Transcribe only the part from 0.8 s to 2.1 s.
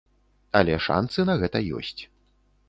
шанцы на гэта ёсць.